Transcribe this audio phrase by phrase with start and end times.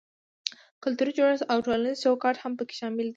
[0.83, 3.09] کلتوري جوړښت او ټولنیز چوکاټ هم پکې شامل دي.